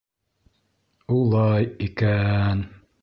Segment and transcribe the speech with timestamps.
[1.17, 2.69] —Улай икә-ән.